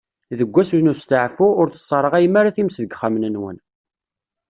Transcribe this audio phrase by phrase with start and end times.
[0.39, 3.57] Deg wass n usteɛfu, ur tesseṛɣayem ara times deg yexxamen-nwen.